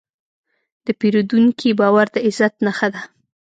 د 0.85 0.87
پیرودونکي 0.99 1.69
باور 1.79 2.07
د 2.15 2.17
عزت 2.27 2.53
نښه 2.65 2.87
ده. 2.93 3.01